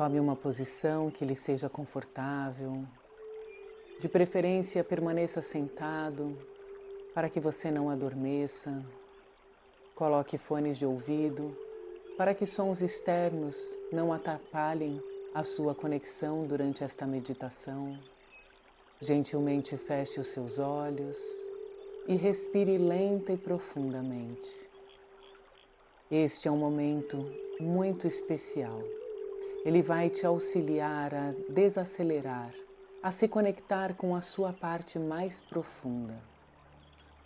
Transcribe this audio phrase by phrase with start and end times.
[0.00, 2.86] Tome uma posição que lhe seja confortável.
[4.00, 6.38] De preferência, permaneça sentado
[7.14, 8.82] para que você não adormeça.
[9.94, 11.54] Coloque fones de ouvido
[12.16, 15.02] para que sons externos não atrapalhem
[15.34, 17.94] a sua conexão durante esta meditação.
[19.02, 21.18] Gentilmente feche os seus olhos
[22.08, 24.50] e respire lenta e profundamente.
[26.10, 27.18] Este é um momento
[27.60, 28.82] muito especial.
[29.64, 32.54] Ele vai te auxiliar a desacelerar,
[33.02, 36.14] a se conectar com a sua parte mais profunda.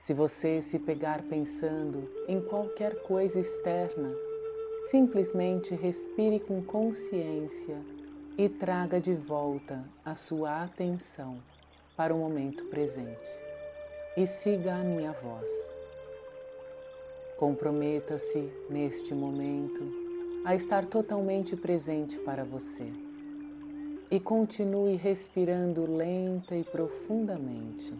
[0.00, 4.12] Se você se pegar pensando em qualquer coisa externa,
[4.86, 7.76] simplesmente respire com consciência
[8.36, 11.38] e traga de volta a sua atenção
[11.96, 13.40] para o momento presente
[14.16, 15.50] e siga a minha voz.
[17.36, 20.05] Comprometa-se neste momento
[20.46, 22.90] a estar totalmente presente para você
[24.10, 27.92] e continue respirando lenta e profundamente.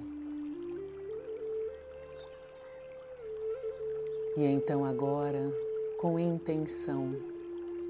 [4.39, 5.53] E então, agora,
[6.01, 7.15] com intenção,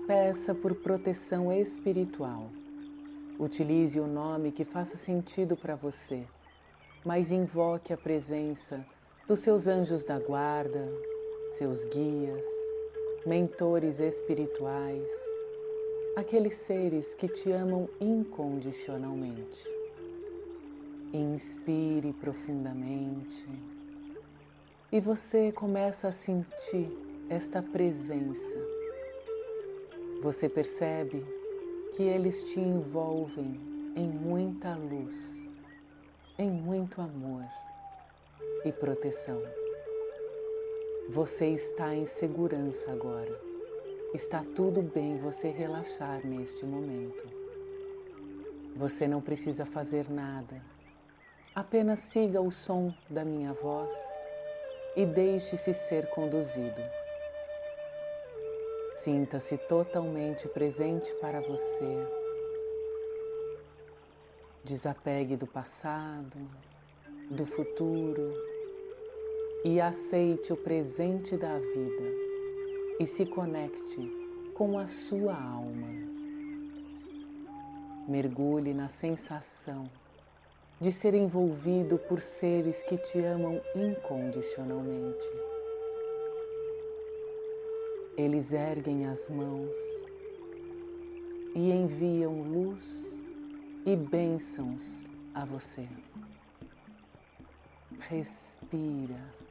[0.08, 2.50] peça por proteção espiritual
[3.38, 6.24] Utilize o nome que faça sentido para você,
[7.04, 8.82] mas invoque a presença
[9.28, 10.88] dos seus anjos da guarda,
[11.58, 12.46] seus guias,
[13.27, 15.08] mentores espirituais,
[16.16, 19.69] aqueles seres que te amam incondicionalmente.
[21.12, 23.48] Inspire profundamente
[24.92, 26.88] e você começa a sentir
[27.28, 28.54] esta presença.
[30.22, 31.27] Você percebe
[31.97, 33.60] que eles te envolvem
[33.97, 35.36] em muita luz,
[36.38, 37.44] em muito amor
[38.64, 39.66] e proteção.
[41.08, 43.40] Você está em segurança agora.
[44.12, 47.24] Está tudo bem você relaxar neste momento.
[48.74, 50.60] Você não precisa fazer nada.
[51.54, 53.97] Apenas siga o som da minha voz
[54.97, 56.82] e deixe-se ser conduzido.
[58.97, 62.06] Sinta-se totalmente presente para você.
[64.64, 66.36] Desapegue do passado,
[67.31, 68.56] do futuro
[69.66, 72.04] e aceite o presente da vida
[73.00, 73.99] e se conecte
[74.54, 75.88] com a sua alma.
[78.06, 79.91] Mergulhe na sensação
[80.81, 85.28] de ser envolvido por seres que te amam incondicionalmente.
[88.16, 89.76] Eles erguem as mãos
[91.56, 93.21] e enviam luz
[93.84, 95.88] e bênçãos a você.
[97.99, 99.45] Respira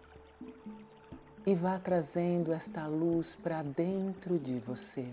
[1.46, 5.08] e vá trazendo esta luz para dentro de você.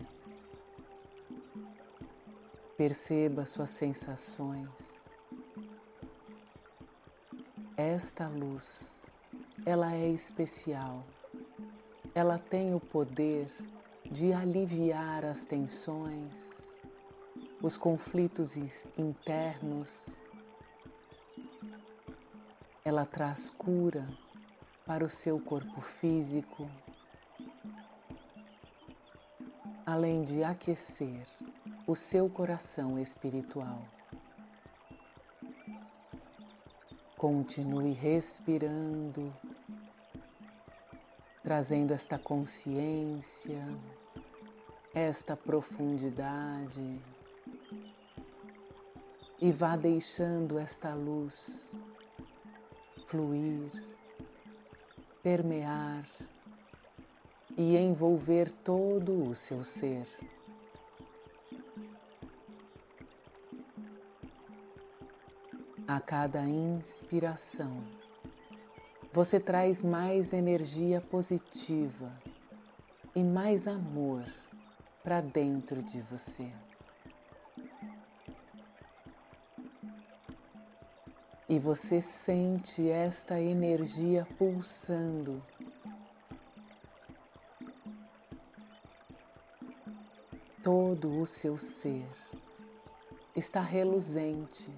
[2.76, 4.68] Perceba suas sensações.
[7.76, 8.90] Esta luz,
[9.64, 11.04] ela é especial
[12.14, 13.50] ela tem o poder
[14.10, 16.30] de aliviar as tensões,
[17.62, 18.56] os conflitos
[18.98, 20.08] internos.
[22.84, 24.06] Ela traz cura
[24.86, 26.68] para o seu corpo físico,
[29.86, 31.26] além de aquecer
[31.86, 33.82] o seu coração espiritual.
[37.16, 39.32] Continue respirando
[41.42, 43.66] trazendo esta consciência,
[44.94, 47.00] esta profundidade
[49.40, 51.70] e vá deixando esta luz
[53.08, 53.70] fluir,
[55.22, 56.04] permear
[57.56, 60.06] e envolver todo o seu ser.
[65.86, 67.82] A cada inspiração,
[69.12, 72.10] você traz mais energia positiva
[73.14, 74.24] e mais amor
[75.02, 76.50] para dentro de você.
[81.52, 85.42] E você sente esta energia pulsando.
[90.62, 92.08] Todo o seu ser
[93.36, 94.70] está reluzente.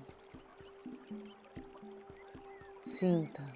[2.85, 3.47] Sinta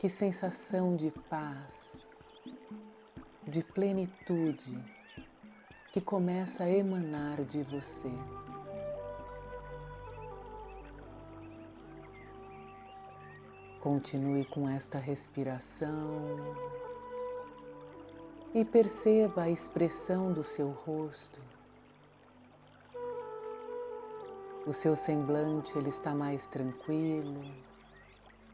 [0.00, 1.98] que sensação de paz,
[3.46, 4.82] de plenitude
[5.92, 8.41] que começa a emanar de você.
[13.82, 16.38] Continue com esta respiração
[18.54, 21.40] e perceba a expressão do seu rosto
[24.64, 27.42] O seu semblante ele está mais tranquilo,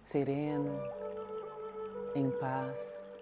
[0.01, 0.81] sereno,
[2.15, 3.21] em paz.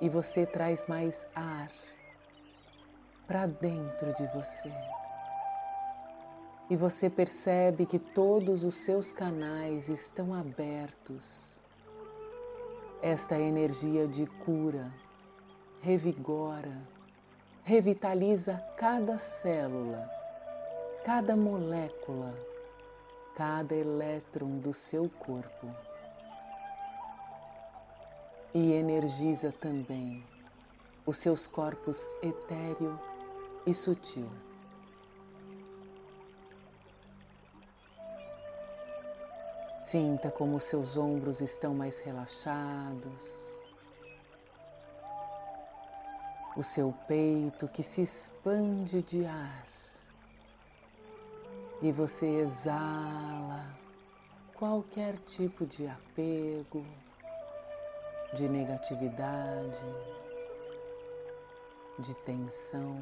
[0.00, 1.70] E você traz mais ar
[3.26, 4.72] para dentro de você.
[6.72, 11.60] E você percebe que todos os seus canais estão abertos.
[13.02, 14.90] Esta energia de cura
[15.82, 16.80] revigora,
[17.62, 20.08] revitaliza cada célula
[21.04, 22.32] cada molécula,
[23.34, 25.68] cada elétron do seu corpo
[28.54, 30.22] e energiza também
[31.04, 32.96] os seus corpos etéreo
[33.66, 34.28] e sutil.
[39.92, 43.22] Sinta como seus ombros estão mais relaxados,
[46.56, 49.66] o seu peito que se expande de ar
[51.82, 53.66] e você exala
[54.54, 56.86] qualquer tipo de apego,
[58.32, 59.84] de negatividade,
[61.98, 62.96] de tensão.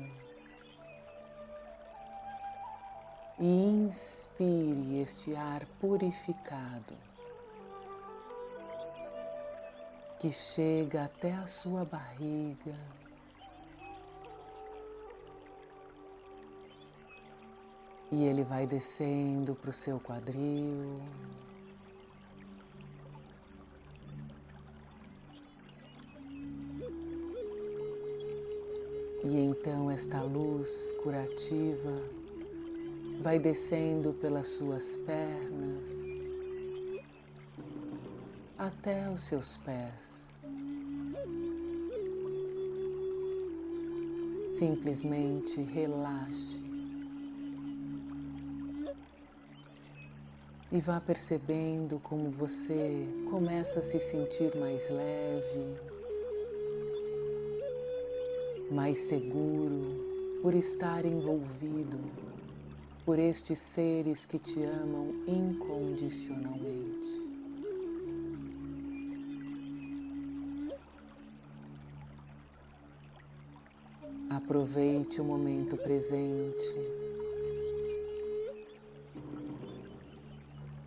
[3.40, 6.94] E inspire este ar purificado
[10.20, 12.76] que chega até a sua barriga
[18.12, 21.00] E ele vai descendo para o seu quadril.
[29.22, 32.02] E então esta luz curativa
[33.20, 36.00] vai descendo pelas suas pernas
[38.56, 40.34] até os seus pés.
[44.54, 46.62] Simplesmente relaxe
[50.72, 55.76] e vá percebendo como você começa a se sentir mais leve,
[58.70, 61.98] mais seguro por estar envolvido
[63.04, 67.00] por estes seres que te amam incondicionalmente.
[74.28, 76.74] Aproveite o momento presente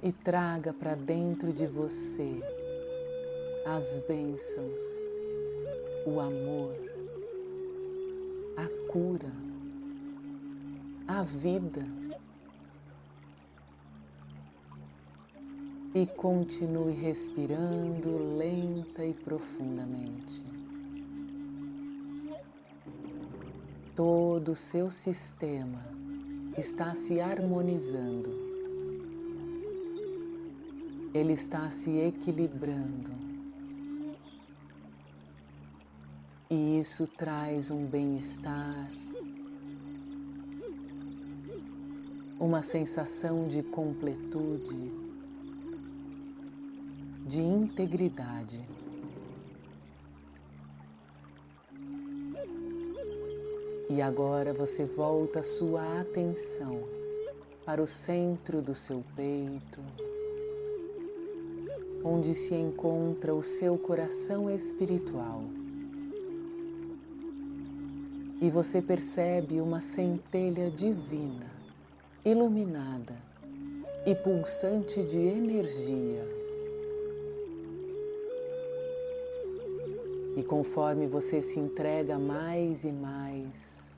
[0.02, 2.42] e traga para dentro de você
[3.66, 4.82] as bênçãos,
[6.06, 6.76] o amor,
[8.58, 9.32] a cura,
[11.08, 12.03] a vida.
[15.94, 20.44] E continue respirando lenta e profundamente.
[23.96, 25.86] Todo o seu sistema
[26.58, 28.54] está se harmonizando
[31.14, 33.12] ele está se equilibrando.
[36.50, 38.90] E isso traz um bem-estar,
[42.40, 44.92] uma sensação de completude,
[47.34, 48.64] de integridade.
[53.90, 56.84] E agora você volta sua atenção
[57.66, 59.82] para o centro do seu peito
[62.04, 65.42] onde se encontra o seu coração espiritual.
[68.42, 71.50] E você percebe uma centelha divina,
[72.24, 73.16] iluminada
[74.06, 76.43] e pulsante de energia.
[80.36, 83.92] E conforme você se entrega mais e mais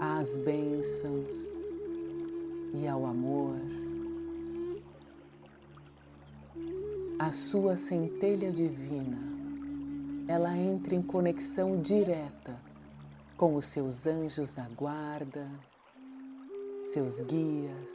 [0.00, 1.30] às bênçãos
[2.74, 3.56] e ao amor,
[7.18, 9.18] a sua centelha divina,
[10.28, 12.56] ela entra em conexão direta
[13.36, 15.48] com os seus anjos da guarda,
[16.92, 17.90] seus guias,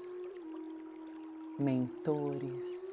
[1.60, 2.93] mentores.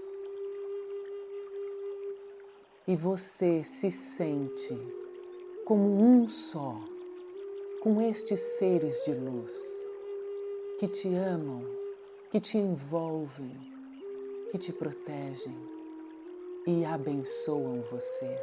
[2.90, 4.76] E você se sente
[5.64, 6.74] como um só
[7.80, 9.52] com estes seres de luz
[10.80, 11.64] que te amam,
[12.32, 13.56] que te envolvem,
[14.50, 15.54] que te protegem
[16.66, 18.36] e abençoam você.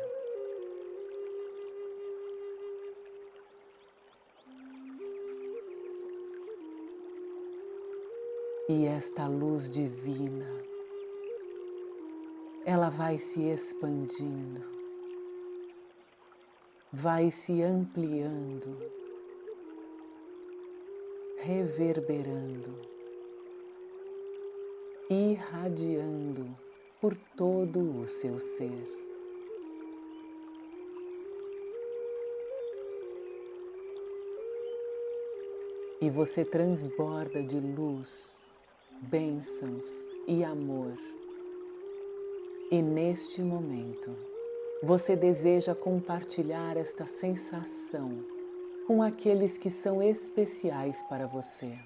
[8.69, 10.47] E esta luz divina,
[12.67, 14.61] ela vai se expandindo,
[16.91, 18.77] vai se ampliando,
[21.37, 22.77] reverberando,
[25.09, 26.53] irradiando
[26.99, 28.85] por todo o seu ser.
[36.01, 38.37] E você transborda de luz,
[39.03, 39.87] bênçãos
[40.27, 41.16] e amor.
[42.69, 44.13] E neste momento,
[44.83, 48.25] você deseja compartilhar esta sensação
[48.85, 51.77] com aqueles que são especiais para você.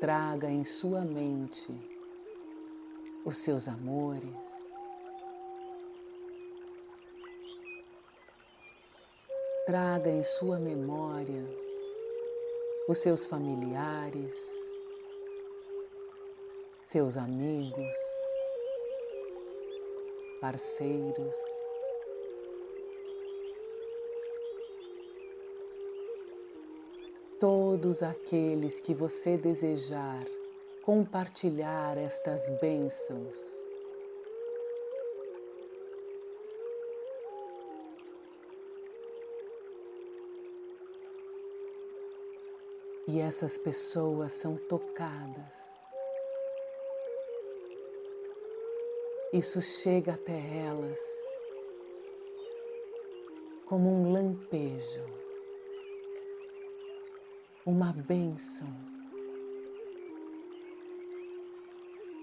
[0.00, 1.72] Traga em sua mente
[3.24, 4.34] os seus amores,
[9.64, 11.44] traga em sua memória
[12.88, 14.34] os seus familiares,
[16.86, 17.96] seus amigos,
[20.40, 21.36] parceiros.
[27.38, 30.24] Todos aqueles que você desejar
[30.88, 33.36] compartilhar estas bênçãos.
[43.06, 45.67] E essas pessoas são tocadas
[49.32, 50.98] Isso chega até elas
[53.66, 55.04] como um lampejo,
[57.66, 58.66] uma bênção.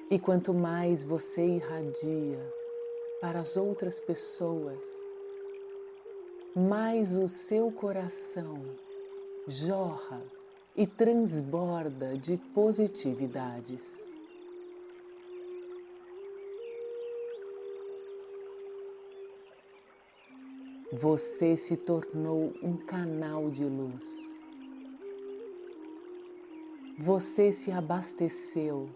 [0.10, 2.54] E quanto mais você irradia
[3.22, 4.80] para as outras pessoas,
[6.56, 8.60] mais o seu coração
[9.48, 10.24] jorra
[10.76, 14.05] e transborda de positividades.
[20.98, 24.34] Você se tornou um canal de luz.
[26.98, 28.90] Você se abasteceu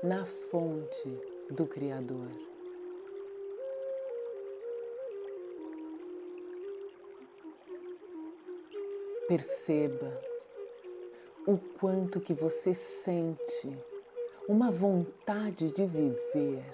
[0.00, 1.08] na fonte
[1.50, 2.28] do Criador.
[9.26, 10.22] Perceba
[11.48, 13.76] o quanto que você sente
[14.48, 16.64] uma vontade de viver,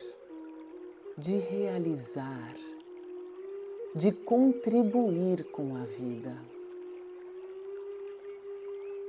[1.17, 2.55] de realizar
[3.97, 6.37] de contribuir com a vida.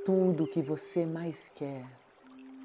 [0.06, 1.86] Tudo o que você mais quer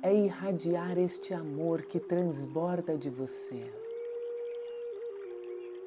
[0.04, 3.64] é irradiar este amor que transborda de você.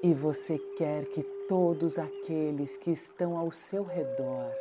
[0.03, 4.51] E você quer que todos aqueles que estão ao seu redor,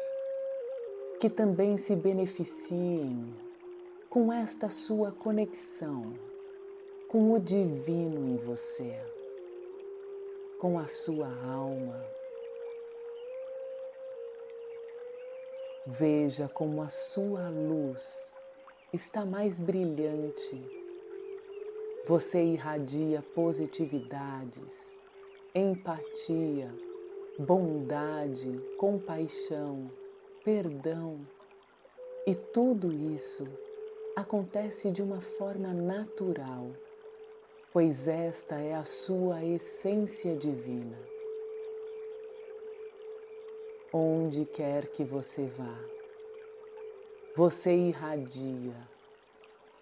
[1.18, 3.34] que também se beneficiem
[4.08, 6.14] com esta sua conexão
[7.08, 9.13] com o divino em você
[10.64, 12.02] com a sua alma.
[15.86, 18.32] Veja como a sua luz
[18.90, 20.58] está mais brilhante.
[22.06, 24.90] Você irradia positividades,
[25.54, 26.74] empatia,
[27.38, 29.90] bondade, compaixão,
[30.42, 31.20] perdão.
[32.26, 33.46] E tudo isso
[34.16, 36.70] acontece de uma forma natural
[37.74, 40.96] pois esta é a sua essência divina.
[43.92, 45.76] Onde quer que você vá,
[47.36, 48.76] você irradia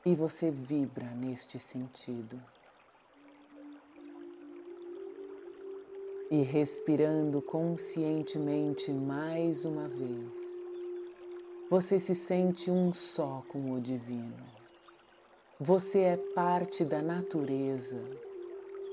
[0.07, 2.43] e você vibra neste sentido.
[6.31, 10.33] E respirando conscientemente mais uma vez,
[11.69, 14.62] você se sente um só com o Divino.
[15.64, 18.02] Você é parte da natureza.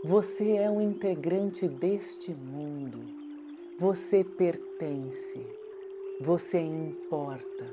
[0.03, 2.99] Você é um integrante deste mundo.
[3.79, 5.43] Você pertence.
[6.21, 7.65] Você importa.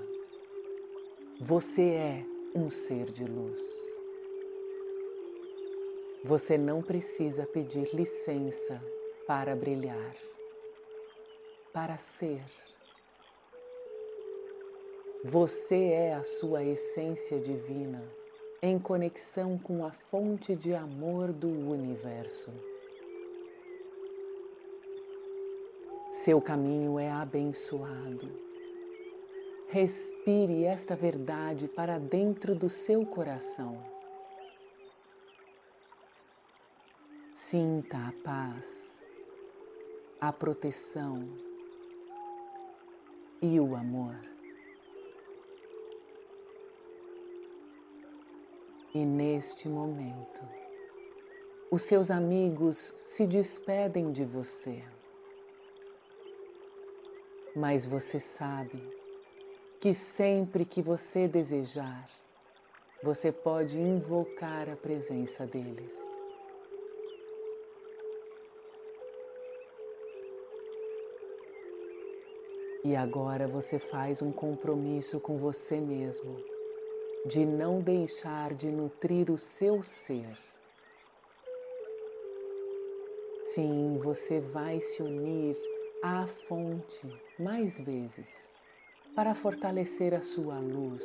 [1.39, 2.25] Você é
[2.55, 3.61] um ser de luz.
[6.25, 8.83] Você não precisa pedir licença
[9.27, 10.17] para brilhar,
[11.71, 12.43] para ser.
[15.23, 18.03] Você é a sua essência divina
[18.63, 22.51] em conexão com a fonte de amor do universo.
[26.13, 28.29] Seu caminho é abençoado.
[29.69, 33.81] Respire esta verdade para dentro do seu coração.
[37.33, 39.05] Sinta a paz,
[40.21, 41.29] a proteção
[43.41, 44.36] e o amor.
[48.97, 50.41] E neste momento,
[51.71, 54.83] os seus amigos se despedem de você.
[57.55, 58.83] Mas você sabe
[59.79, 62.09] que sempre que você desejar,
[63.03, 65.95] você pode invocar a presença deles.
[72.83, 76.56] E agora você faz um compromisso com você mesmo
[77.27, 80.39] de não deixar de nutrir o seu ser.
[83.47, 85.57] Sim, você vai se unir
[86.03, 88.55] à fonte mais vezes
[89.17, 91.03] para fortalecer a sua luz,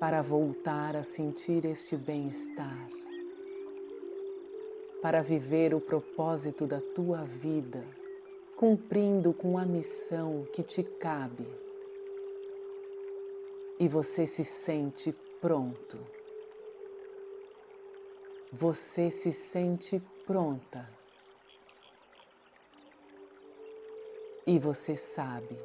[0.00, 2.88] para voltar a sentir este bem-estar,
[5.00, 7.84] para viver o propósito da tua vida,
[8.56, 11.67] cumprindo com a missão que te cabe.
[13.78, 15.98] E você se sente pronto.
[18.52, 20.88] Você se sente pronta.
[24.46, 25.58] E você sabe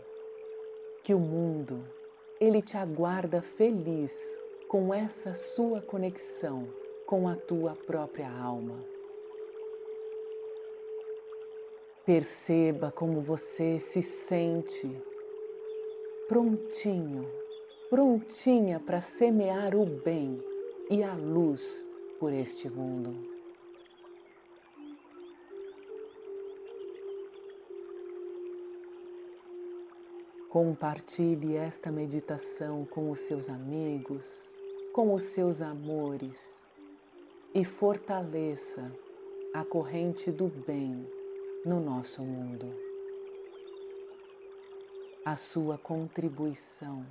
[1.04, 1.84] que o mundo
[2.40, 4.14] ele te aguarda feliz
[4.68, 6.68] com essa sua conexão
[7.06, 8.84] com a tua própria alma.
[12.06, 14.90] Perceba como você se sente
[16.28, 17.30] prontinho,
[17.94, 20.44] prontinha para semear o bem
[20.90, 21.88] e a luz
[22.20, 23.16] por este mundo.
[30.50, 34.42] Compartilhe esta meditação com os seus amigos,
[34.92, 36.56] com os seus amores
[37.54, 38.92] e fortaleça
[39.54, 41.08] a corrente do bem
[41.64, 42.74] no nosso mundo.
[45.24, 47.06] A sua contribuição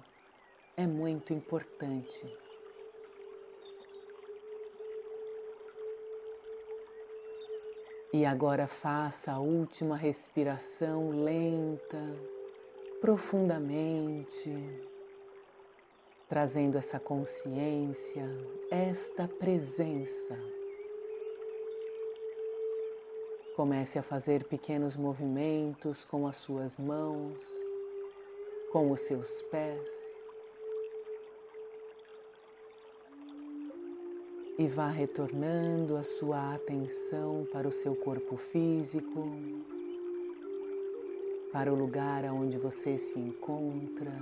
[0.77, 2.27] é muito importante.
[8.13, 11.99] E agora faça a última respiração lenta
[13.01, 14.55] profundamente,
[16.29, 18.25] trazendo essa consciência,
[18.71, 20.39] esta presença.
[23.57, 27.39] Comece a fazer pequenos movimentos com as suas mãos,
[28.71, 30.12] com os seus pés.
[34.59, 39.25] E vá retornando a sua atenção para o seu corpo físico,
[41.51, 44.13] para o lugar onde você se encontra,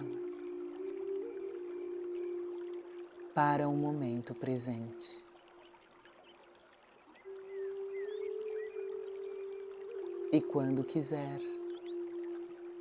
[3.35, 5.23] para o momento presente.
[10.33, 11.41] E quando quiser,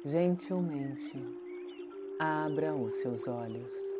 [0.05, 1.17] gentilmente,
[2.19, 3.98] abra os seus olhos.